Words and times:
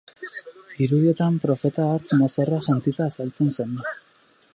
Irudietan 0.85 1.37
profeta 1.43 1.85
artz 1.97 2.17
mozorroa 2.21 2.63
jantzita 2.69 3.07
azaltzen 3.11 3.53
zen. 3.59 3.77